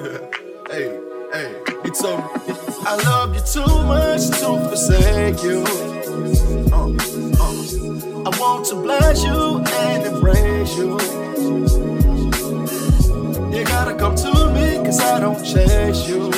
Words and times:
hey, 0.70 0.98
hey, 1.30 1.62
he 1.82 1.90
told 1.90 2.20
me, 2.20 2.54
I 2.86 2.96
love 3.04 3.34
you 3.34 3.42
too 3.42 3.66
much 3.84 4.28
to 4.40 4.58
forsake 4.66 5.42
you. 5.42 5.62
Uh, 6.72 6.88
uh, 7.38 8.24
I 8.24 8.40
want 8.40 8.64
to 8.68 8.76
bless 8.76 9.22
you 9.22 9.58
and 9.58 10.06
embrace 10.06 10.74
you. 10.78 10.92
You 13.54 13.64
gotta 13.66 13.94
come 13.94 14.14
to 14.14 14.50
me, 14.54 14.76
cause 14.76 15.00
I 15.00 15.20
don't 15.20 15.44
chase 15.44 16.08
you. 16.08 16.30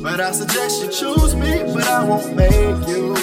But 0.00 0.20
I 0.20 0.30
suggest 0.30 0.84
you 0.84 0.88
choose 0.92 1.34
me, 1.34 1.64
but 1.74 1.88
I 1.88 2.04
won't 2.04 2.36
make 2.36 2.86
you. 2.86 3.14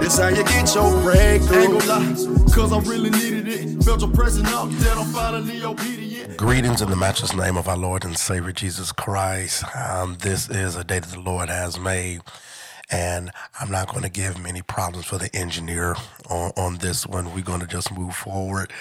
This 0.00 0.18
how 0.18 0.28
you 0.28 0.44
get 0.44 0.72
your 0.76 0.92
breakthrough. 1.02 1.58
Ain't 1.58 1.72
gonna 1.72 1.86
lie, 1.86 2.54
cause 2.54 2.72
I 2.72 2.78
really 2.88 3.10
needed 3.10 3.48
it. 3.48 3.82
Felt 3.82 4.00
your 4.00 4.10
presence 4.10 4.48
out 4.50 4.70
there, 4.70 4.94
I'm 4.94 5.06
finally 5.06 5.64
obedient. 5.64 6.03
Greetings 6.36 6.82
in 6.82 6.90
the 6.90 6.96
matchless 6.96 7.34
name 7.34 7.56
of 7.56 7.68
our 7.68 7.76
Lord 7.76 8.04
and 8.04 8.18
Savior 8.18 8.50
Jesus 8.50 8.90
Christ. 8.90 9.64
Um, 9.76 10.16
this 10.20 10.50
is 10.50 10.74
a 10.74 10.82
day 10.82 10.98
that 10.98 11.10
the 11.10 11.20
Lord 11.20 11.48
has 11.48 11.78
made 11.78 12.22
and 12.90 13.30
I'm 13.58 13.70
not 13.70 13.88
going 13.88 14.02
to 14.02 14.10
give 14.10 14.38
many 14.38 14.62
problems 14.62 15.06
for 15.06 15.18
the 15.18 15.34
engineer 15.34 15.96
on, 16.28 16.52
on 16.56 16.76
this 16.78 17.06
one. 17.06 17.34
We're 17.34 17.42
going 17.42 17.60
to 17.60 17.66
just 17.66 17.92
move 17.92 18.14
forward. 18.14 18.72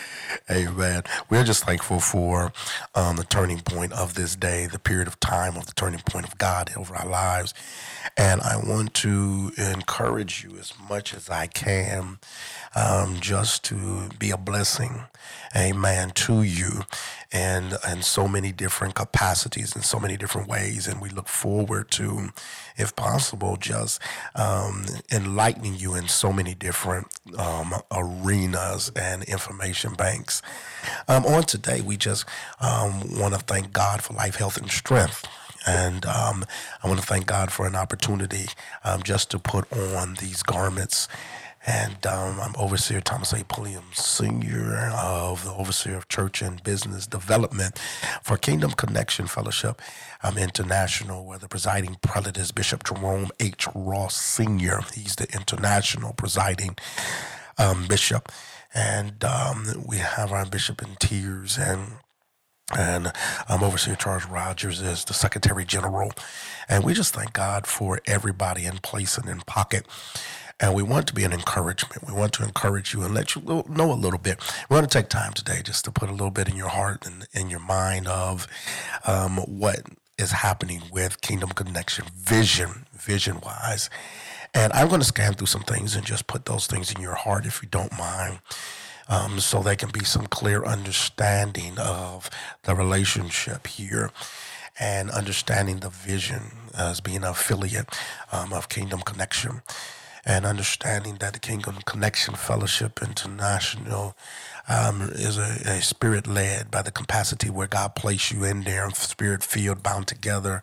Amen. 0.52 1.04
We're 1.30 1.44
just 1.44 1.64
thankful 1.66 2.00
for 2.00 2.52
um, 2.96 3.16
the 3.16 3.24
turning 3.24 3.62
point 3.62 3.94
of 3.94 4.16
this 4.16 4.36
day, 4.36 4.68
the 4.68 4.80
period 4.80 5.08
of 5.08 5.20
time 5.20 5.56
of 5.56 5.66
the 5.66 5.74
turning 5.74 6.02
point 6.02 6.28
of 6.28 6.38
God 6.38 6.70
over 6.76 6.96
our 6.96 7.08
lives. 7.08 7.54
And 8.18 8.42
I 8.42 8.58
want 8.58 8.94
to 8.96 9.52
encourage 9.58 10.44
you 10.44 10.58
as 10.60 10.74
much 10.90 11.14
as 11.14 11.30
I 11.30 11.48
can 11.48 12.20
um, 12.76 13.20
just 13.20 13.64
to 13.66 14.10
be 14.20 14.32
a 14.32 14.38
blessing, 14.38 15.04
amen, 15.56 16.12
to 16.12 16.42
you 16.42 16.84
and 17.32 17.78
in 17.90 18.04
so 18.04 18.28
many 18.28 18.52
different 18.52 18.94
capacities 18.94 19.76
in 19.76 19.82
so 19.82 20.00
many 20.00 20.16
different 20.16 20.48
ways. 20.48 20.88
And 20.88 21.02
we 21.02 21.10
look 21.10 21.28
forward 21.28 21.90
to, 21.92 22.30
if 22.78 22.96
possible, 22.96 23.58
just 23.58 24.00
um, 24.36 24.86
enlightening 25.12 25.76
you 25.76 25.96
in 25.96 26.08
so 26.08 26.32
many 26.32 26.54
different 26.54 27.08
um, 27.38 27.74
arenas 27.92 28.92
and 28.96 29.24
information 29.24 29.94
banks. 29.94 30.42
Um, 31.08 31.26
on 31.26 31.44
today, 31.44 31.82
we 31.82 31.98
just 31.98 32.26
um, 32.62 33.20
want 33.20 33.34
to 33.34 33.40
thank 33.40 33.74
God 33.74 34.04
for 34.04 34.14
life, 34.14 34.36
health, 34.36 34.58
and 34.58 34.70
strength. 34.70 35.28
And 35.66 36.06
um, 36.06 36.46
I 36.84 36.88
want 36.88 37.00
to 37.00 37.06
thank 37.06 37.26
God 37.26 37.52
for 37.52 37.66
an 37.66 37.76
opportunity 37.76 38.48
um, 38.84 39.02
just 39.02 39.32
to 39.32 39.40
put 39.40 39.72
on 39.74 40.16
these 40.16 40.44
garments 40.44 41.08
and 41.66 42.06
um, 42.06 42.40
I'm 42.40 42.54
Overseer 42.58 43.02
Thomas 43.02 43.32
A. 43.34 43.44
Pulliam, 43.46 43.86
Senior 43.94 44.92
of 44.94 45.46
the 45.46 45.54
Overseer 45.54 45.96
of 45.96 46.08
Church 46.10 46.42
and 46.42 46.62
Business 46.64 47.08
Development 47.08 47.80
for 48.22 48.38
Kingdom 48.38 48.72
Connection 48.72 49.28
Fellowship 49.28 49.82
um, 50.24 50.38
International, 50.38 51.26
where 51.26 51.40
the 51.40 51.48
presiding 51.48 51.98
prelate 52.02 52.38
is 52.38 52.52
Bishop 52.52 52.84
Jerome 52.84 53.30
H. 53.40 53.68
Ross 53.74 54.16
Sr. 54.16 54.82
He's 54.94 55.16
the 55.16 55.28
international 55.34 56.14
presiding 56.14 56.76
um, 57.58 57.88
bishop. 57.88 58.32
And 58.74 59.24
um, 59.24 59.86
we 59.88 59.98
have 59.98 60.32
our 60.32 60.46
bishop 60.46 60.82
in 60.82 60.96
tears 61.00 61.58
and 61.58 61.94
and 62.76 63.12
um, 63.50 63.62
Overseer 63.62 63.96
Charles 63.96 64.26
Rogers 64.26 64.82
is 64.82 65.06
the 65.06 65.14
Secretary 65.14 65.66
General. 65.66 66.12
And 66.68 66.84
we 66.84 66.94
just 66.94 67.14
thank 67.14 67.34
God 67.34 67.68
for 67.68 68.00
everybody 68.08 68.66
in 68.66 68.78
place 68.78 69.18
and 69.18 69.30
in 69.30 69.42
pocket 69.42 69.86
and 70.64 70.74
we 70.74 70.82
want 70.82 71.08
to 71.08 71.14
be 71.14 71.26
an 71.26 71.34
encouragement. 71.34 72.08
We 72.08 72.14
want 72.14 72.32
to 72.34 72.44
encourage 72.44 72.94
you 72.94 73.04
and 73.04 73.14
let 73.14 73.36
you 73.36 73.42
know 73.42 73.92
a 73.92 74.00
little 74.00 74.18
bit. 74.18 74.40
We 74.70 74.76
want 74.76 74.90
to 74.90 74.98
take 74.98 75.10
time 75.10 75.34
today 75.34 75.62
just 75.62 75.84
to 75.84 75.92
put 75.92 76.08
a 76.08 76.14
little 76.14 76.32
bit 76.32 76.48
in 76.48 76.56
your 76.56 76.70
heart 76.70 77.06
and 77.06 77.28
in 77.34 77.50
your 77.50 77.60
mind 77.60 78.08
of 78.08 78.48
um, 79.06 79.40
what 79.40 79.82
is 80.18 80.32
happening 80.32 80.82
with 80.90 81.20
Kingdom 81.20 81.50
Connection 81.50 82.06
vision, 82.16 82.86
vision 82.94 83.42
wise. 83.42 83.90
And 84.54 84.72
I'm 84.72 84.88
going 84.88 85.02
to 85.02 85.06
scan 85.06 85.34
through 85.34 85.48
some 85.48 85.64
things 85.64 85.98
and 85.98 86.06
just 86.06 86.28
put 86.28 86.46
those 86.46 86.66
things 86.66 86.94
in 86.94 87.02
your 87.02 87.16
heart 87.16 87.46
if 87.46 87.62
you 87.62 87.68
don't 87.68 87.98
mind. 87.98 88.40
Um, 89.10 89.42
so 89.42 89.62
there 89.62 89.76
can 89.76 89.90
be 89.90 90.06
some 90.06 90.28
clear 90.28 90.64
understanding 90.64 91.78
of 91.78 92.30
the 92.64 92.74
relationship 92.74 93.68
here 93.68 94.12
and 94.80 95.12
understanding 95.12 95.82
the 95.82 95.90
vision 95.90 96.54
as 96.74 97.02
being 97.02 97.18
an 97.18 97.24
affiliate 97.26 97.90
um, 98.32 98.54
of 98.54 98.70
Kingdom 98.70 99.02
Connection 99.02 99.62
and 100.26 100.46
understanding 100.46 101.16
that 101.20 101.34
the 101.34 101.40
Kingdom 101.40 101.78
Connection 101.86 102.36
Fellowship 102.36 103.02
International 103.02 104.16
um, 104.70 105.02
is 105.14 105.38
a, 105.38 105.62
a 105.66 105.82
spirit 105.82 106.28
led 106.28 106.72
by 106.72 106.82
the 106.82 106.92
capacity 106.92 107.50
where 107.50 107.68
God 107.68 107.96
placed 107.96 108.32
you 108.32 108.44
in 108.44 108.64
there, 108.64 108.90
spirit 108.92 109.44
field 109.44 109.84
bound 109.84 110.08
together, 110.08 110.62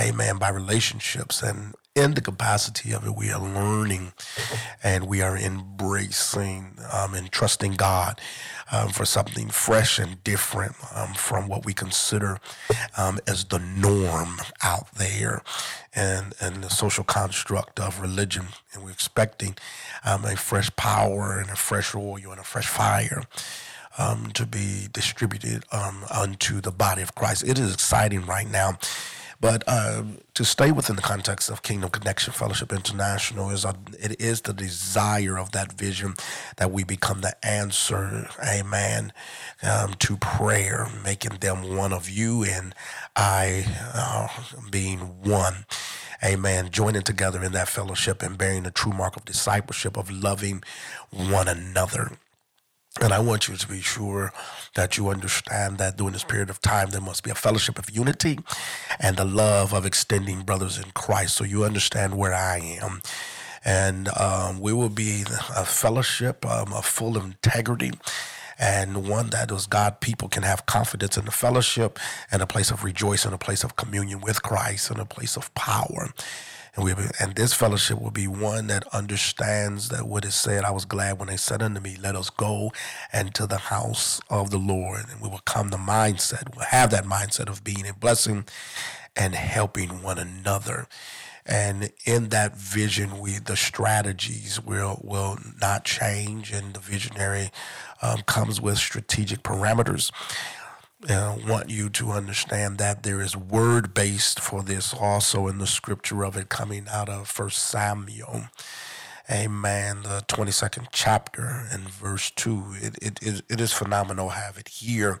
amen, 0.00 0.38
by 0.38 0.48
relationships. 0.48 1.42
And 1.42 1.74
in 1.94 2.14
the 2.14 2.20
capacity 2.20 2.92
of 2.92 3.06
it, 3.06 3.14
we 3.14 3.30
are 3.30 3.40
learning 3.40 4.12
and 4.82 5.06
we 5.06 5.22
are 5.22 5.36
embracing 5.36 6.76
um, 6.92 7.14
and 7.14 7.30
trusting 7.30 7.72
God 7.74 8.20
um, 8.72 8.88
for 8.88 9.04
something 9.04 9.48
fresh 9.48 10.00
and 10.00 10.22
different 10.24 10.74
um, 10.92 11.14
from 11.14 11.46
what 11.46 11.64
we 11.64 11.72
consider 11.72 12.40
um, 12.96 13.20
as 13.28 13.44
the 13.44 13.60
norm 13.60 14.40
out 14.60 14.92
there 14.94 15.42
and, 15.94 16.34
and 16.40 16.64
the 16.64 16.68
social 16.68 17.04
construct 17.04 17.78
of 17.78 18.00
religion. 18.00 18.46
And 18.72 18.82
we're 18.82 18.90
expecting 18.90 19.54
um, 20.04 20.24
a 20.24 20.34
fresh 20.34 20.74
power 20.74 21.38
and 21.38 21.48
a 21.48 21.56
fresh 21.56 21.94
oil 21.94 22.32
and 22.32 22.40
a 22.40 22.44
fresh 22.44 22.66
fire. 22.66 23.22
Um, 23.96 24.32
to 24.32 24.44
be 24.44 24.88
distributed 24.92 25.62
unto 25.70 26.60
the 26.60 26.72
body 26.72 27.00
of 27.02 27.14
Christ. 27.14 27.44
It 27.46 27.60
is 27.60 27.72
exciting 27.72 28.26
right 28.26 28.50
now 28.50 28.76
but 29.40 29.64
uh, 29.66 30.02
to 30.34 30.44
stay 30.44 30.70
within 30.72 30.96
the 30.96 31.02
context 31.02 31.50
of 31.50 31.62
Kingdom 31.62 31.90
Connection 31.90 32.32
Fellowship 32.32 32.72
International 32.72 33.50
is 33.50 33.64
a, 33.64 33.74
it 33.98 34.20
is 34.20 34.42
the 34.42 34.52
desire 34.52 35.38
of 35.38 35.52
that 35.52 35.72
vision 35.72 36.14
that 36.56 36.70
we 36.70 36.84
become 36.84 37.20
the 37.20 37.34
answer, 37.44 38.28
amen, 38.42 39.12
um, 39.62 39.94
to 39.94 40.16
prayer, 40.16 40.88
making 41.04 41.38
them 41.40 41.76
one 41.76 41.92
of 41.92 42.08
you 42.08 42.44
and 42.44 42.74
I 43.16 43.66
uh, 43.94 44.28
being 44.70 45.00
one. 45.22 45.66
Amen. 46.22 46.70
Joining 46.70 47.02
together 47.02 47.42
in 47.44 47.52
that 47.52 47.68
fellowship 47.68 48.22
and 48.22 48.38
bearing 48.38 48.62
the 48.62 48.70
true 48.70 48.92
mark 48.92 49.16
of 49.16 49.26
discipleship 49.26 49.96
of 49.98 50.10
loving 50.10 50.62
one 51.10 51.48
another. 51.48 52.12
And 53.04 53.12
I 53.12 53.18
want 53.18 53.48
you 53.48 53.56
to 53.56 53.68
be 53.68 53.82
sure 53.82 54.32
that 54.76 54.96
you 54.96 55.10
understand 55.10 55.76
that 55.76 55.98
during 55.98 56.14
this 56.14 56.24
period 56.24 56.48
of 56.48 56.62
time, 56.62 56.88
there 56.88 57.02
must 57.02 57.22
be 57.22 57.28
a 57.28 57.34
fellowship 57.34 57.78
of 57.78 57.90
unity 57.90 58.38
and 58.98 59.18
the 59.18 59.26
love 59.26 59.74
of 59.74 59.84
extending 59.84 60.40
brothers 60.40 60.78
in 60.78 60.90
Christ. 60.92 61.36
So 61.36 61.44
you 61.44 61.64
understand 61.64 62.16
where 62.16 62.32
I 62.32 62.78
am. 62.80 63.02
And 63.62 64.08
um, 64.16 64.58
we 64.58 64.72
will 64.72 64.88
be 64.88 65.24
a 65.54 65.66
fellowship 65.66 66.46
um, 66.46 66.72
of 66.72 66.86
full 66.86 67.18
integrity 67.18 67.92
and 68.58 69.06
one 69.06 69.28
that 69.30 69.50
those 69.50 69.66
God 69.66 70.00
people 70.00 70.28
can 70.28 70.42
have 70.42 70.64
confidence 70.64 71.18
in 71.18 71.26
the 71.26 71.30
fellowship 71.30 71.98
and 72.32 72.40
a 72.40 72.46
place 72.46 72.70
of 72.70 72.84
rejoicing, 72.84 73.34
a 73.34 73.38
place 73.38 73.64
of 73.64 73.76
communion 73.76 74.22
with 74.22 74.42
Christ, 74.42 74.90
and 74.90 74.98
a 74.98 75.04
place 75.04 75.36
of 75.36 75.54
power. 75.54 76.08
And 76.76 76.84
we 76.84 76.92
and 77.20 77.34
this 77.34 77.54
fellowship 77.54 78.00
will 78.00 78.10
be 78.10 78.26
one 78.26 78.66
that 78.66 78.84
understands 78.92 79.90
that 79.90 80.06
what 80.06 80.24
is 80.24 80.34
said. 80.34 80.64
I 80.64 80.72
was 80.72 80.84
glad 80.84 81.18
when 81.18 81.28
they 81.28 81.36
said 81.36 81.62
unto 81.62 81.80
me, 81.80 81.96
"Let 82.00 82.16
us 82.16 82.30
go 82.30 82.72
into 83.12 83.46
the 83.46 83.58
house 83.58 84.20
of 84.28 84.50
the 84.50 84.58
Lord," 84.58 85.08
and 85.10 85.20
we 85.20 85.28
will 85.28 85.42
come 85.44 85.68
the 85.68 85.76
mindset. 85.76 86.54
We'll 86.54 86.66
have 86.66 86.90
that 86.90 87.04
mindset 87.04 87.48
of 87.48 87.62
being 87.62 87.86
a 87.86 87.94
blessing 87.94 88.46
and 89.14 89.34
helping 89.34 90.02
one 90.02 90.18
another. 90.18 90.88
And 91.46 91.92
in 92.04 92.30
that 92.30 92.56
vision, 92.56 93.18
we 93.18 93.38
the 93.38 93.56
strategies 93.56 94.60
will 94.60 95.00
will 95.04 95.38
not 95.60 95.84
change, 95.84 96.50
and 96.50 96.74
the 96.74 96.80
visionary 96.80 97.52
um, 98.02 98.22
comes 98.22 98.60
with 98.60 98.78
strategic 98.78 99.42
parameters 99.42 100.10
uh, 101.08 101.36
want 101.46 101.70
you 101.70 101.88
to 101.90 102.12
understand 102.12 102.78
that 102.78 103.02
there 103.02 103.20
is 103.20 103.36
word 103.36 103.94
based 103.94 104.40
for 104.40 104.62
this 104.62 104.94
also 104.94 105.46
in 105.48 105.58
the 105.58 105.66
scripture 105.66 106.24
of 106.24 106.36
it 106.36 106.48
coming 106.48 106.86
out 106.90 107.08
of 107.08 107.28
First 107.28 107.58
Samuel. 107.58 108.44
Amen. 109.30 110.02
The 110.02 110.24
22nd 110.28 110.88
chapter 110.92 111.66
and 111.70 111.88
verse 111.88 112.30
2. 112.30 112.74
It, 112.80 112.98
it, 113.00 113.18
it, 113.22 113.42
it 113.48 113.60
is 113.60 113.72
phenomenal 113.72 114.30
have 114.30 114.58
it 114.58 114.68
here. 114.68 115.20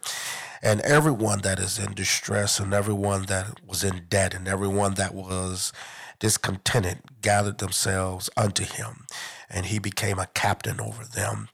And 0.62 0.80
everyone 0.82 1.40
that 1.40 1.58
is 1.58 1.78
in 1.78 1.94
distress 1.94 2.60
and 2.60 2.74
everyone 2.74 3.26
that 3.26 3.60
was 3.66 3.82
in 3.82 4.06
debt 4.08 4.34
and 4.34 4.46
everyone 4.46 4.94
that 4.94 5.14
was 5.14 5.72
discontented 6.18 6.98
gathered 7.22 7.58
themselves 7.58 8.28
unto 8.36 8.64
him. 8.64 9.06
And 9.48 9.66
he 9.66 9.78
became 9.78 10.18
a 10.18 10.28
captain 10.34 10.80
over 10.80 11.04
them 11.04 11.48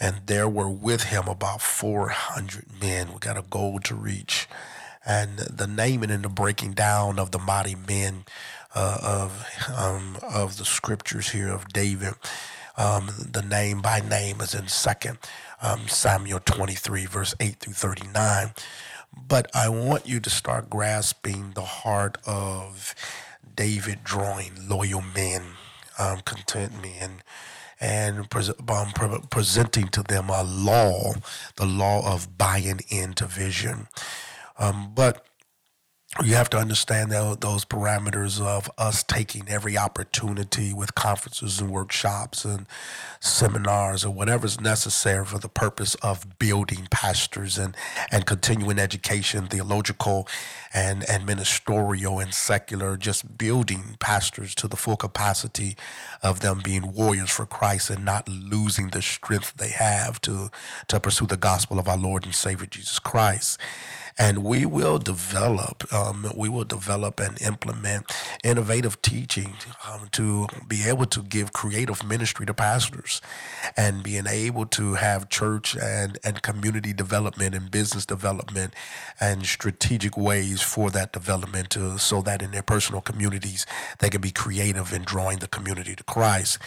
and 0.00 0.16
there 0.26 0.48
were 0.48 0.70
with 0.70 1.04
him 1.04 1.28
about 1.28 1.62
400 1.62 2.66
men. 2.80 3.12
We 3.12 3.18
got 3.20 3.38
a 3.38 3.42
goal 3.42 3.80
to 3.80 3.94
reach. 3.94 4.48
And 5.06 5.38
the 5.38 5.66
naming 5.66 6.10
and 6.10 6.24
the 6.24 6.30
breaking 6.30 6.72
down 6.74 7.18
of 7.18 7.30
the 7.32 7.38
mighty 7.38 7.74
men 7.76 8.24
uh, 8.74 8.98
of 9.02 9.46
um, 9.76 10.18
of 10.22 10.58
the 10.58 10.64
scriptures 10.64 11.30
here 11.30 11.50
of 11.50 11.68
David 11.68 12.14
Um, 12.76 13.10
the 13.18 13.42
name 13.42 13.82
by 13.82 14.00
name 14.00 14.40
is 14.40 14.54
in 14.54 14.68
Second 14.68 15.18
um, 15.62 15.88
Samuel 15.88 16.40
23, 16.40 17.06
verse 17.06 17.34
8 17.40 17.56
through 17.60 17.74
39. 17.74 18.52
But 19.28 19.50
I 19.54 19.68
want 19.68 20.08
you 20.08 20.20
to 20.20 20.30
start 20.30 20.70
grasping 20.70 21.52
the 21.52 21.62
heart 21.62 22.18
of 22.26 22.94
David 23.56 24.04
drawing 24.04 24.68
loyal 24.68 25.02
men, 25.02 25.42
um, 25.98 26.20
content 26.22 26.72
men, 26.82 27.22
and 27.80 28.28
pre- 28.30 28.52
um, 28.68 28.92
pre- 28.92 29.18
presenting 29.30 29.88
to 29.88 30.02
them 30.02 30.28
a 30.30 30.42
law, 30.42 31.14
the 31.56 31.66
law 31.66 32.12
of 32.12 32.38
buying 32.38 32.80
into 32.88 33.26
vision. 33.26 33.88
Um, 34.58 34.92
but 34.94 35.26
you 36.22 36.36
have 36.36 36.48
to 36.50 36.58
understand 36.58 37.10
those 37.10 37.64
parameters 37.64 38.40
of 38.40 38.70
us 38.78 39.02
taking 39.02 39.48
every 39.48 39.76
opportunity 39.76 40.72
with 40.72 40.94
conferences 40.94 41.60
and 41.60 41.70
workshops 41.70 42.44
and 42.44 42.66
seminars 43.18 44.04
or 44.04 44.10
whatever 44.12 44.46
is 44.46 44.60
necessary 44.60 45.24
for 45.24 45.38
the 45.38 45.48
purpose 45.48 45.96
of 45.96 46.38
building 46.38 46.86
pastors 46.90 47.58
and, 47.58 47.76
and 48.12 48.26
continuing 48.26 48.78
education, 48.78 49.46
theological 49.46 50.28
and, 50.72 51.04
and 51.10 51.26
ministerial 51.26 52.20
and 52.20 52.32
secular, 52.32 52.96
just 52.96 53.36
building 53.36 53.96
pastors 53.98 54.54
to 54.54 54.68
the 54.68 54.76
full 54.76 54.96
capacity 54.96 55.76
of 56.22 56.40
them 56.40 56.60
being 56.62 56.92
warriors 56.92 57.30
for 57.30 57.44
Christ 57.44 57.90
and 57.90 58.04
not 58.04 58.28
losing 58.28 58.88
the 58.90 59.02
strength 59.02 59.54
they 59.56 59.70
have 59.70 60.20
to, 60.22 60.50
to 60.86 61.00
pursue 61.00 61.26
the 61.26 61.36
gospel 61.36 61.80
of 61.80 61.88
our 61.88 61.98
Lord 61.98 62.24
and 62.24 62.34
Savior 62.34 62.66
Jesus 62.66 63.00
Christ 63.00 63.58
and 64.18 64.44
we 64.44 64.64
will 64.64 64.98
develop 64.98 65.92
um, 65.92 66.30
we 66.36 66.48
will 66.48 66.64
develop 66.64 67.20
and 67.20 67.40
implement 67.42 68.04
innovative 68.44 69.00
teaching 69.02 69.54
um, 69.88 70.08
to 70.12 70.46
be 70.68 70.84
able 70.88 71.06
to 71.06 71.22
give 71.22 71.52
creative 71.52 72.04
ministry 72.04 72.46
to 72.46 72.54
pastors 72.54 73.20
and 73.76 74.02
being 74.02 74.26
able 74.26 74.66
to 74.66 74.94
have 74.94 75.28
church 75.28 75.76
and, 75.76 76.18
and 76.24 76.42
community 76.42 76.92
development 76.92 77.54
and 77.54 77.70
business 77.70 78.06
development 78.06 78.74
and 79.20 79.46
strategic 79.46 80.16
ways 80.16 80.62
for 80.62 80.90
that 80.90 81.12
development 81.12 81.70
to, 81.70 81.98
so 81.98 82.22
that 82.22 82.42
in 82.42 82.50
their 82.52 82.62
personal 82.62 83.00
communities 83.00 83.66
they 83.98 84.10
can 84.10 84.20
be 84.20 84.30
creative 84.30 84.92
in 84.92 85.02
drawing 85.02 85.38
the 85.38 85.48
community 85.48 85.96
to 85.96 86.04
Christ. 86.04 86.58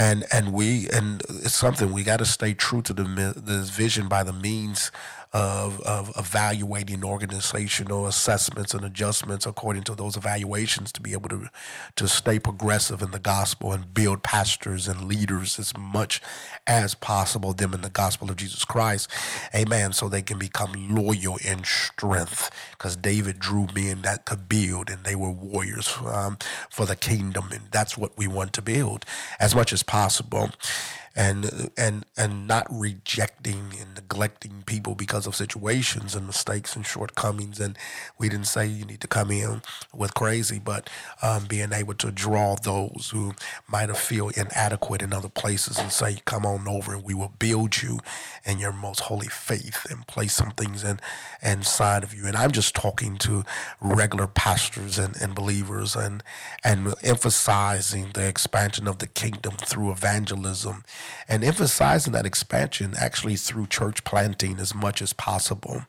And 0.00 0.24
and 0.32 0.52
we 0.52 0.88
and 0.90 1.22
it's 1.28 1.54
something 1.54 1.92
we 1.92 2.04
got 2.04 2.18
to 2.18 2.24
stay 2.24 2.54
true 2.54 2.82
to 2.82 2.92
the 2.92 3.34
this 3.36 3.70
vision 3.70 4.06
by 4.08 4.22
the 4.22 4.32
means 4.32 4.92
of, 5.32 5.80
of 5.82 6.12
evaluating 6.16 7.04
organizational 7.04 8.06
assessments 8.06 8.72
and 8.72 8.84
adjustments 8.84 9.44
according 9.46 9.82
to 9.82 9.94
those 9.94 10.16
evaluations 10.16 10.90
to 10.92 11.00
be 11.00 11.12
able 11.12 11.28
to 11.28 11.48
to 11.96 12.08
stay 12.08 12.38
progressive 12.38 13.02
in 13.02 13.10
the 13.10 13.18
gospel 13.18 13.72
and 13.72 13.92
build 13.92 14.22
pastors 14.22 14.88
and 14.88 15.04
leaders 15.04 15.58
as 15.58 15.76
much 15.76 16.22
as 16.66 16.94
possible 16.94 17.52
them 17.52 17.74
in 17.74 17.82
the 17.82 17.90
gospel 17.90 18.30
of 18.30 18.36
Jesus 18.36 18.64
Christ. 18.64 19.10
Amen. 19.54 19.92
So 19.92 20.08
they 20.08 20.22
can 20.22 20.38
become 20.38 20.94
loyal 20.94 21.38
in 21.44 21.64
strength 21.64 22.50
because 22.70 22.96
David 22.96 23.38
drew 23.38 23.66
men 23.74 24.02
that 24.02 24.24
could 24.24 24.48
build 24.48 24.90
and 24.90 25.04
they 25.04 25.14
were 25.14 25.30
warriors 25.30 25.96
um, 26.06 26.38
for 26.70 26.86
the 26.86 26.96
kingdom. 26.96 27.48
And 27.52 27.62
that's 27.70 27.98
what 27.98 28.16
we 28.16 28.26
want 28.26 28.52
to 28.54 28.62
build 28.62 29.04
as 29.38 29.54
much 29.54 29.72
as 29.72 29.82
possible 29.82 30.50
and 31.18 31.70
and 31.76 32.06
and 32.16 32.48
not 32.48 32.68
rejecting 32.70 33.72
and 33.80 33.96
neglecting 33.96 34.64
people 34.66 34.94
because 34.96 35.26
of 35.26 35.36
situations 35.36 36.16
and 36.16 36.26
mistakes 36.26 36.76
and 36.76 36.86
shortcomings. 36.86 37.60
And 37.60 37.78
we 38.18 38.30
didn't 38.30 38.46
say 38.48 38.66
you 38.66 38.86
need 38.86 39.02
to 39.02 39.08
come 39.08 39.32
in 39.32 39.62
with 39.94 40.14
crazy, 40.14 40.60
but 40.60 40.90
um, 41.22 41.46
being 41.46 41.74
able 41.74 41.94
to 41.96 42.12
draw 42.12 42.56
those 42.56 43.10
who 43.12 43.34
might 43.68 43.90
have 43.90 43.98
feel 43.98 44.30
inadequate 44.30 45.02
in 45.02 45.12
other 45.12 45.30
places 45.30 45.78
and 45.78 45.92
say, 45.92 46.22
"Come 46.26 46.46
on 46.46 46.68
over, 46.68 46.94
and 46.94 47.04
we 47.04 47.14
will 47.14 47.34
build 47.40 47.82
you 47.82 48.00
in 48.46 48.60
your 48.60 48.72
most 48.72 49.00
holy 49.02 49.28
faith 49.28 49.86
and 49.90 50.06
place 50.08 50.34
some 50.34 50.52
things 50.52 50.84
in 50.84 51.00
inside 51.42 52.04
of 52.04 52.14
you." 52.14 52.26
And 52.26 52.36
I'm 52.36 52.52
just 52.52 52.74
talking 52.76 53.18
to 53.18 53.44
regular 53.80 54.28
pastors 54.28 54.98
and, 54.98 55.16
and 55.20 55.34
believers 55.34 55.96
and 55.96 56.22
and 56.64 56.94
emphasizing 57.04 58.12
the 58.14 58.28
expansion 58.28 58.88
of 58.88 58.98
the 59.00 59.08
kingdom 59.08 59.56
through 59.58 59.92
evangelism 59.92 60.84
and 61.28 61.44
emphasizing 61.44 62.12
that 62.12 62.26
expansion 62.26 62.94
actually 62.98 63.36
through 63.36 63.66
church 63.66 64.04
planting 64.04 64.58
as 64.58 64.74
much 64.74 65.02
as 65.02 65.12
possible 65.12 65.82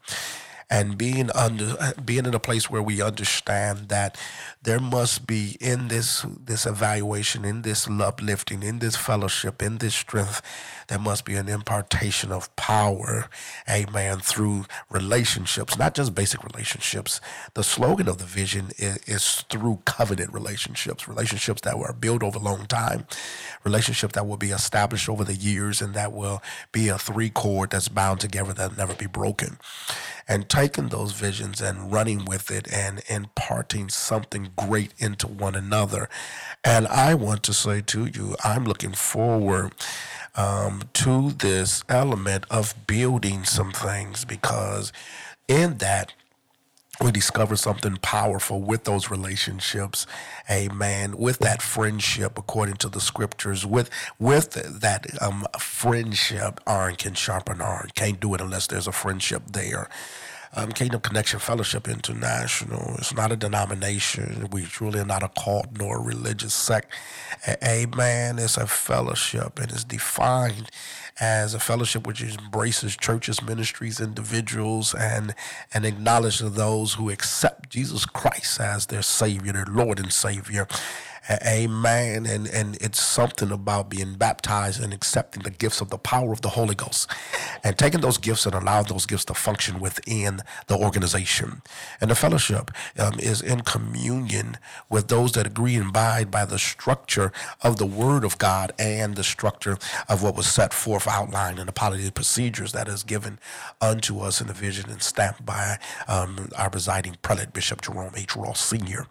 and 0.69 0.97
being 0.97 1.31
under 1.31 1.75
being 2.05 2.25
in 2.25 2.33
a 2.33 2.39
place 2.39 2.69
where 2.69 2.81
we 2.81 3.01
understand 3.01 3.89
that 3.89 4.17
there 4.61 4.79
must 4.79 5.25
be 5.25 5.57
in 5.59 5.87
this 5.87 6.25
this 6.45 6.65
evaluation 6.65 7.43
in 7.43 7.63
this 7.63 7.87
uplifting 7.87 8.63
in 8.63 8.79
this 8.79 8.95
fellowship 8.95 9.61
in 9.61 9.77
this 9.79 9.95
strength 9.95 10.41
there 10.89 10.99
must 10.99 11.23
be 11.23 11.35
an 11.35 11.47
impartation 11.47 12.31
of 12.31 12.53
power, 12.55 13.29
amen, 13.69 14.19
through 14.19 14.65
relationships, 14.89 15.77
not 15.77 15.93
just 15.93 16.15
basic 16.15 16.43
relationships. 16.43 17.21
The 17.53 17.63
slogan 17.63 18.07
of 18.07 18.17
the 18.17 18.25
vision 18.25 18.71
is, 18.77 18.97
is 19.05 19.45
through 19.51 19.83
covenant 19.85 20.33
relationships, 20.33 21.07
relationships 21.07 21.61
that 21.61 21.77
were 21.77 21.93
built 21.93 22.23
over 22.23 22.39
a 22.39 22.41
long 22.41 22.65
time, 22.65 23.05
relationships 23.63 24.15
that 24.15 24.25
will 24.25 24.37
be 24.37 24.49
established 24.49 25.07
over 25.07 25.23
the 25.23 25.35
years, 25.35 25.79
and 25.79 25.93
that 25.93 26.11
will 26.11 26.41
be 26.71 26.87
a 26.87 26.97
three 26.97 27.29
cord 27.29 27.69
that's 27.69 27.87
bound 27.87 28.19
together 28.19 28.51
that'll 28.51 28.75
never 28.75 28.95
be 28.95 29.07
broken. 29.07 29.59
And 30.29 30.47
taking 30.47 30.89
those 30.89 31.11
visions 31.11 31.59
and 31.59 31.91
running 31.91 32.23
with 32.23 32.51
it 32.51 32.71
and 32.71 33.01
imparting 33.09 33.89
something 33.89 34.51
great 34.55 34.93
into 34.99 35.27
one 35.27 35.55
another. 35.55 36.07
And 36.63 36.87
I 36.87 37.15
want 37.15 37.43
to 37.43 37.53
say 37.53 37.81
to 37.81 38.05
you, 38.05 38.35
I'm 38.43 38.63
looking 38.63 38.93
forward 38.93 39.73
um, 40.35 40.83
to 40.93 41.31
this 41.31 41.83
element 41.89 42.45
of 42.51 42.75
building 42.87 43.43
some 43.43 43.71
things 43.71 44.23
because 44.23 44.93
in 45.47 45.79
that 45.79 46.13
we 47.01 47.11
discover 47.11 47.55
something 47.55 47.97
powerful 47.97 48.61
with 48.61 48.83
those 48.85 49.09
relationships 49.09 50.07
amen 50.49 51.17
with 51.17 51.39
that 51.39 51.61
friendship 51.61 52.37
according 52.37 52.75
to 52.75 52.89
the 52.89 53.01
scriptures 53.01 53.65
with 53.65 53.89
with 54.19 54.51
that 54.81 55.05
um, 55.21 55.45
friendship 55.59 56.59
iron 56.67 56.95
can 56.95 57.13
sharpen 57.13 57.61
iron 57.61 57.89
can't 57.95 58.19
do 58.19 58.33
it 58.33 58.41
unless 58.41 58.67
there's 58.67 58.87
a 58.87 58.91
friendship 58.91 59.43
there 59.51 59.89
um, 60.55 60.71
Kingdom 60.71 61.01
Connection 61.01 61.39
Fellowship 61.39 61.87
International. 61.87 62.95
It's 62.97 63.13
not 63.13 63.31
a 63.31 63.35
denomination. 63.35 64.47
We 64.51 64.63
truly 64.65 64.99
are 64.99 65.05
not 65.05 65.23
a 65.23 65.29
cult 65.29 65.67
nor 65.77 65.97
a 65.99 66.01
religious 66.01 66.53
sect. 66.53 66.91
Amen. 67.63 68.39
It's 68.39 68.57
a 68.57 68.67
fellowship 68.67 69.59
and 69.59 69.71
it's 69.71 69.83
defined 69.83 70.71
as 71.19 71.53
a 71.53 71.59
fellowship 71.59 72.07
which 72.07 72.21
embraces 72.21 72.95
churches, 72.95 73.41
ministries, 73.41 73.99
individuals, 73.99 74.93
and 74.93 75.35
and 75.73 75.85
acknowledges 75.85 76.51
those 76.53 76.93
who 76.93 77.09
accept 77.09 77.69
Jesus 77.69 78.05
Christ 78.05 78.59
as 78.59 78.85
their 78.87 79.01
Savior, 79.01 79.53
their 79.53 79.65
Lord 79.65 79.99
and 79.99 80.11
Savior. 80.11 80.67
Amen. 81.29 82.25
And 82.25 82.47
and 82.47 82.75
it's 82.81 82.99
something 83.01 83.51
about 83.51 83.89
being 83.89 84.15
baptized 84.15 84.81
and 84.81 84.91
accepting 84.91 85.43
the 85.43 85.51
gifts 85.51 85.79
of 85.79 85.89
the 85.89 85.97
power 85.97 86.33
of 86.33 86.41
the 86.41 86.49
Holy 86.49 86.73
Ghost 86.73 87.09
and 87.63 87.77
taking 87.77 88.01
those 88.01 88.17
gifts 88.17 88.45
and 88.47 88.55
allowing 88.55 88.87
those 88.87 89.05
gifts 89.05 89.25
to 89.25 89.35
function 89.35 89.79
within 89.79 90.41
the 90.67 90.75
organization. 90.75 91.61
And 92.01 92.09
the 92.09 92.15
fellowship 92.15 92.71
um, 92.97 93.19
is 93.19 93.41
in 93.41 93.61
communion 93.61 94.57
with 94.89 95.07
those 95.07 95.33
that 95.33 95.45
agree 95.45 95.75
and 95.75 95.89
abide 95.89 96.31
by 96.31 96.45
the 96.45 96.57
structure 96.57 97.31
of 97.61 97.77
the 97.77 97.85
Word 97.85 98.23
of 98.23 98.37
God 98.39 98.71
and 98.79 99.15
the 99.15 99.23
structure 99.23 99.77
of 100.07 100.23
what 100.23 100.35
was 100.35 100.47
set 100.47 100.73
forth, 100.73 101.07
outlined 101.07 101.59
in 101.59 101.67
the 101.67 101.71
policy 101.71 102.09
procedures 102.09 102.71
that 102.71 102.87
is 102.87 103.03
given 103.03 103.39
unto 103.81 104.19
us 104.19 104.41
in 104.41 104.47
the 104.47 104.53
vision 104.53 104.89
and 104.89 105.03
stamped 105.03 105.45
by 105.45 105.77
um, 106.07 106.49
our 106.57 106.69
presiding 106.69 107.17
prelate, 107.21 107.53
Bishop 107.53 107.81
Jerome 107.81 108.13
H. 108.15 108.35
Ross 108.35 108.61
Sr. 108.61 109.07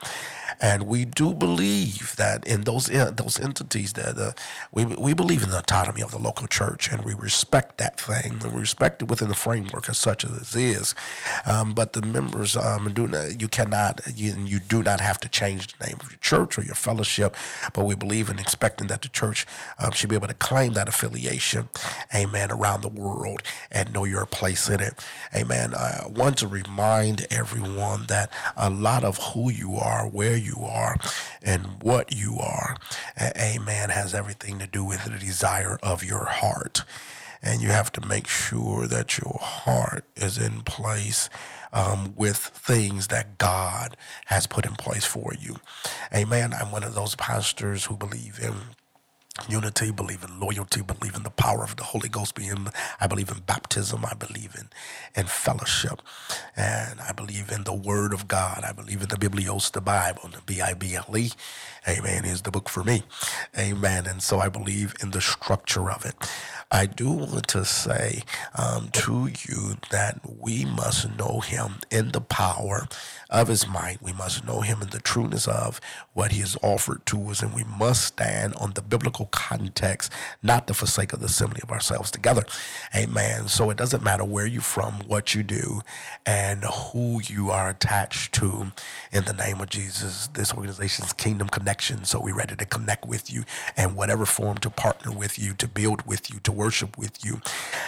And 0.61 0.85
we 0.85 1.05
do 1.05 1.35
believe 1.35 2.08
that 2.17 2.47
in 2.47 2.63
those 2.63 2.91
uh, 2.91 3.11
those 3.11 3.39
entities 3.41 3.93
that 3.95 4.19
uh, 4.19 4.33
we 4.73 4.85
we 4.85 5.15
believe 5.15 5.43
in 5.43 5.51
the 5.51 5.59
autonomy 5.59 6.03
of 6.03 6.11
the 6.11 6.19
local 6.19 6.47
church, 6.47 6.91
and 6.91 7.05
we 7.05 7.15
respect 7.15 7.79
that 7.79 8.01
thing, 8.01 8.41
and 8.43 8.53
we 8.53 8.61
respect 8.61 9.03
it 9.03 9.09
within 9.09 9.29
the 9.29 9.35
framework 9.35 9.89
as 9.89 9.99
such 9.99 10.25
as 10.25 10.55
it 10.55 10.61
is. 10.61 10.95
Um, 11.47 11.73
but 11.73 11.93
the 11.93 12.03
members 12.03 12.57
um, 12.57 12.93
do 12.93 13.07
not, 13.07 13.41
you 13.41 13.49
cannot 13.49 14.01
you, 14.15 14.35
you 14.45 14.59
do 14.59 14.83
not 14.83 15.01
have 15.01 15.21
to 15.21 15.29
change 15.29 15.79
the 15.79 15.87
name 15.87 15.97
of 16.01 16.11
your 16.11 16.19
church 16.19 16.59
or 16.59 16.63
your 16.63 16.75
fellowship. 16.75 17.37
But 17.73 17.85
we 17.85 17.95
believe 17.95 18.29
in 18.29 18.39
expecting 18.39 18.89
that 18.89 19.03
the 19.03 19.09
church 19.09 19.47
um, 19.79 19.93
should 19.93 20.11
be 20.11 20.17
able 20.17 20.29
to 20.29 20.35
claim 20.35 20.73
that 20.73 20.89
affiliation, 20.89 21.69
amen, 22.15 22.51
around 22.51 22.83
the 22.83 22.89
world 22.89 23.43
and 23.71 23.93
know 23.93 24.05
your 24.05 24.27
place 24.27 24.69
in 24.69 24.81
it, 24.81 24.95
amen. 25.35 25.75
I 25.75 26.07
want 26.09 26.39
to 26.39 26.49
remind 26.49 27.27
everyone 27.31 28.07
that 28.07 28.33
a 28.57 28.71
lot 28.71 29.05
of 29.05 29.19
who 29.19 29.51
you 29.51 29.77
are, 29.77 30.09
where 30.09 30.37
you 30.37 30.49
you 30.49 30.65
are 30.65 30.97
and 31.43 31.83
what 31.89 32.15
you 32.15 32.39
are. 32.39 32.77
Amen 33.19 33.89
has 33.89 34.15
everything 34.15 34.59
to 34.59 34.67
do 34.67 34.85
with 34.85 35.05
the 35.05 35.19
desire 35.19 35.79
of 35.83 36.05
your 36.05 36.27
heart. 36.27 36.85
And 37.43 37.63
you 37.63 37.69
have 37.69 37.91
to 37.93 38.07
make 38.07 38.29
sure 38.29 38.87
that 38.87 39.17
your 39.17 39.39
heart 39.41 40.05
is 40.15 40.37
in 40.37 40.61
place 40.63 41.31
um, 41.73 42.13
with 42.15 42.37
things 42.37 43.07
that 43.09 43.39
God 43.39 43.97
has 44.27 44.47
put 44.47 44.67
in 44.67 44.75
place 44.75 45.07
for 45.07 45.33
you. 45.39 45.57
Amen. 46.15 46.53
I'm 46.53 46.73
one 46.73 46.85
of 46.85 46.95
those 46.95 47.15
pastors 47.15 47.87
who 47.87 47.97
believe 47.97 48.39
in 48.43 48.55
unity, 49.49 49.91
believe 49.93 50.25
in 50.25 50.41
loyalty, 50.41 50.83
believe 50.83 51.15
in 51.17 51.23
the 51.25 51.31
power 51.31 51.65
of 51.65 51.77
the 51.77 51.85
Holy 51.85 52.09
Ghost 52.09 52.35
being 52.35 52.69
I 53.01 53.07
believe 53.07 53.31
in 53.31 53.41
baptism, 53.41 54.05
I 54.05 54.15
believe 54.15 54.55
in 54.59 54.69
in 55.17 55.27
fellowship, 55.27 56.03
and 56.57 57.01
I 57.01 57.13
believe 57.13 57.51
in 57.51 57.65
the 57.65 57.75
word 57.75 58.13
of 58.13 58.29
God. 58.29 58.65
I 58.67 58.73
believe 58.73 59.03
in 59.03 59.09
the 59.09 59.17
Biblios, 59.17 59.73
the 59.73 59.81
Bible, 59.81 60.31
the 60.33 60.43
B-I-B-L-E. 60.47 61.33
Amen 61.89 62.25
is 62.25 62.43
the 62.43 62.51
book 62.51 62.69
for 62.69 62.85
me. 62.85 63.03
Amen. 63.59 64.07
And 64.07 64.23
so 64.23 64.41
I 64.41 64.49
believe 64.49 64.95
in 65.03 65.11
the 65.13 65.21
structure 65.21 65.91
of 65.91 66.05
it. 66.05 66.15
I 66.71 66.85
do 66.85 67.11
want 67.11 67.49
to 67.49 67.65
say 67.65 68.23
um, 68.55 68.91
to 68.93 69.31
you 69.47 69.77
that 69.91 70.21
we 70.39 70.67
must 70.67 71.17
know 71.17 71.41
him 71.41 71.77
in 71.91 72.13
the 72.13 72.21
power 72.21 72.87
of 73.31 73.49
his 73.49 73.67
might. 73.67 74.03
We 74.03 74.13
must 74.13 74.47
know 74.47 74.61
him 74.61 74.83
in 74.83 74.91
the 74.91 75.01
trueness 75.01 75.49
of 75.49 75.81
what 76.13 76.33
he 76.33 76.41
has 76.41 76.59
offered 76.63 77.07
to 77.07 77.31
us, 77.31 77.41
and 77.43 77.55
we 77.55 77.65
must 77.65 78.05
stand 78.05 78.55
on 78.57 78.73
the 78.73 78.83
biblical 78.83 79.27
context, 79.27 80.13
not 80.43 80.67
to 80.67 80.75
forsake 80.75 81.15
of 81.15 81.21
the 81.21 81.27
assembly 81.27 81.61
of 81.63 81.71
ourselves 81.71 82.11
together. 82.11 82.43
Amen. 82.95 83.49
So 83.49 83.71
it 83.71 83.79
doesn't 83.79 84.05
matter 84.05 84.25
where 84.25 84.47
you're 84.47 84.61
from, 84.61 84.95
what 85.07 85.35
you 85.35 85.43
do, 85.43 85.81
and 86.27 86.65
who 86.65 87.23
you 87.23 87.51
are 87.51 87.71
attached 87.71 88.35
to. 88.35 88.73
In 89.11 89.25
the 89.25 89.33
name 89.33 89.61
of 89.61 89.71
Jesus, 89.71 90.27
this 90.29 90.53
organization's 90.53 91.15
Kingdom 91.15 91.49
Connection. 91.49 92.05
So 92.05 92.21
we're 92.21 92.35
ready 92.35 92.57
to 92.57 92.67
connect 92.67 93.07
with 93.07 93.33
you 93.33 93.45
and 93.77 93.97
whatever 93.97 94.27
form 94.27 94.59
to 94.59 94.69
partner 94.71 95.13
with 95.13 95.39
you, 95.39 95.55
to 95.55 95.67
build 95.67 96.07
with 96.07 96.31
you, 96.31 96.41
to 96.41 96.58
worship 96.59 96.99
with 96.99 97.25
you 97.25 97.41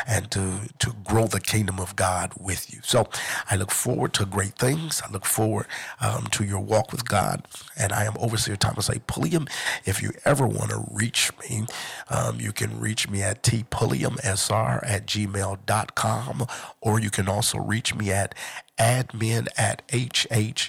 and 0.07 0.31
to, 0.31 0.69
to 0.79 0.95
grow 1.05 1.27
the 1.27 1.41
kingdom 1.41 1.81
of 1.81 1.97
God 1.97 2.33
with 2.39 2.73
you. 2.73 2.81
So 2.85 3.09
I 3.51 3.57
look 3.57 3.73
forward 3.73 4.15
to 4.15 4.25
great 4.25 4.55
things. 4.55 5.03
I 5.07 5.11
look 5.11 5.27
forward 5.27 5.67
um, 6.01 6.29
to 6.33 6.45
your 6.45 6.61
walk 6.61 6.93
with 6.93 7.09
God. 7.09 7.47
And 7.77 7.93
I 7.93 8.05
am 8.05 8.15
Overseer 8.19 8.57
Thomas 8.57 8.89
A. 8.89 9.01
Pulliam. 9.01 9.49
If 9.85 10.01
you 10.03 10.13
ever 10.25 10.47
want 10.47 10.71
to 10.71 10.85
reach 10.91 11.33
me, 11.41 11.67
um, 12.09 12.39
you 12.41 12.53
can 12.53 12.79
reach 12.79 13.11
me 13.11 13.23
at 13.23 13.43
tpulliamsr 13.43 14.81
at 14.87 15.07
gmail.com 15.07 16.47
or 16.81 17.01
you 17.01 17.11
can 17.11 17.29
also 17.29 17.59
reach 17.59 17.95
me 17.95 18.13
at 18.13 18.35
admin 18.79 19.49
at 19.59 19.87
hhmbam.com 19.89 20.61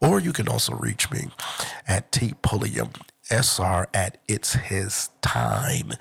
or 0.00 0.20
you 0.20 0.32
can 0.32 0.48
also 0.48 0.74
reach 0.74 1.10
me 1.10 1.28
at 1.86 2.10
tpulliam 2.10 2.90
SR 3.32 3.88
at 3.94 4.18
it's 4.28 4.54
his 4.54 5.10
time 5.22 5.94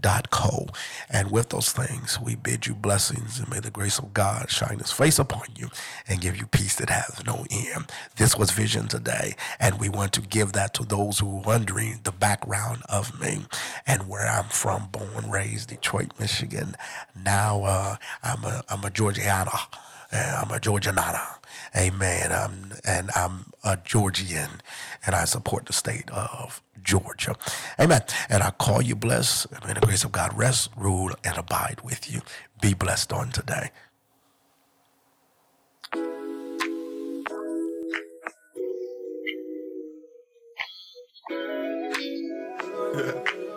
dot 0.00 0.30
co. 0.30 0.68
And 1.10 1.30
with 1.30 1.50
those 1.50 1.72
things, 1.72 2.18
we 2.20 2.36
bid 2.36 2.66
you 2.66 2.74
blessings 2.74 3.38
and 3.38 3.50
may 3.50 3.60
the 3.60 3.70
grace 3.70 3.98
of 3.98 4.14
God 4.14 4.50
shine 4.50 4.78
his 4.80 4.92
face 4.92 5.18
upon 5.18 5.44
you 5.56 5.68
and 6.08 6.20
give 6.20 6.36
you 6.38 6.46
peace 6.46 6.76
that 6.76 6.90
has 6.90 7.24
no 7.26 7.46
end. 7.50 7.92
This 8.16 8.36
was 8.36 8.52
Vision 8.52 8.88
today, 8.88 9.36
and 9.60 9.80
we 9.80 9.88
want 9.90 10.12
to 10.14 10.22
give 10.22 10.52
that 10.54 10.74
to 10.74 10.84
those 10.84 11.20
who 11.20 11.38
are 11.38 11.42
wondering 11.42 12.00
the 12.04 12.12
background 12.12 12.82
of 12.88 13.20
me 13.20 13.46
and 13.86 14.08
where 14.08 14.26
I'm 14.28 14.46
from, 14.48 14.88
born, 14.92 15.30
raised, 15.30 15.70
Detroit, 15.70 16.12
Michigan. 16.20 16.76
Now 17.16 17.64
uh, 17.64 17.96
I'm 18.24 18.44
a 18.44 18.64
I'm 18.68 18.84
a 18.84 18.90
Georgiana. 18.90 19.52
I'm 20.12 20.50
a 20.50 20.60
Georgianana. 20.60 21.39
Amen. 21.76 22.32
I'm, 22.32 22.72
and 22.84 23.10
I'm 23.14 23.52
a 23.62 23.76
Georgian, 23.76 24.62
and 25.06 25.14
I 25.14 25.24
support 25.24 25.66
the 25.66 25.72
state 25.72 26.10
of 26.10 26.62
Georgia. 26.82 27.36
Amen. 27.78 28.02
And 28.28 28.42
I 28.42 28.50
call 28.50 28.82
you 28.82 28.96
blessed. 28.96 29.46
May 29.66 29.74
the 29.74 29.80
grace 29.80 30.04
of 30.04 30.12
God 30.12 30.36
rest, 30.36 30.70
rule, 30.76 31.12
and 31.24 31.36
abide 31.36 31.80
with 31.84 32.12
you. 32.12 32.22
Be 32.60 32.74
blessed 32.74 33.12
on 33.12 33.30
today. 33.30 33.70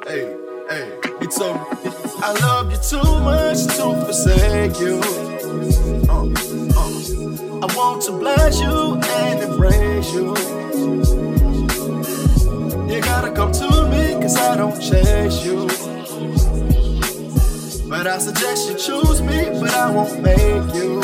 hey, 0.08 0.36
hey, 0.70 1.00
he 1.20 1.28
told 1.28 1.56
me, 1.56 1.92
I 2.22 2.38
love 2.42 2.72
you 2.72 2.78
too 2.78 3.20
much 3.22 3.66
to 3.76 4.06
forsake 4.06 4.80
you. 4.80 5.00
Uh, 6.10 6.53
I 7.12 7.76
want 7.76 8.02
to 8.04 8.14
bless 8.14 8.62
you 8.62 8.96
and 8.96 9.44
embrace 9.44 10.14
you. 10.14 10.30
You 12.88 13.02
gotta 13.02 13.32
come 13.32 13.52
to 13.52 13.90
me, 13.90 14.14
cause 14.22 14.38
I 14.38 14.56
don't 14.56 14.80
chase 14.80 15.44
you. 15.46 15.68
But 17.90 18.08
I 18.08 18.18
suggest 18.20 18.70
you 18.70 18.76
choose 18.76 19.22
me, 19.22 19.50
but 19.60 19.72
I 19.74 19.92
won't 19.92 20.22
make 20.22 20.74
you. 20.76 21.02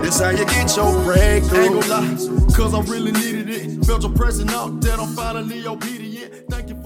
This 0.00 0.20
how 0.20 0.30
you 0.30 0.44
get 0.46 0.76
your 0.76 0.92
breakthrough. 1.02 1.80
Lie, 1.88 2.16
cause 2.54 2.74
I 2.74 2.80
really 2.82 3.10
needed 3.12 3.50
it. 3.50 3.84
Felt 3.84 4.02
your 4.02 4.12
presence 4.12 4.52
out 4.52 4.80
that 4.82 5.00
I'm 5.00 5.08
finally 5.16 5.66
obedient. 5.66 6.48
Thank 6.48 6.68
you 6.68 6.76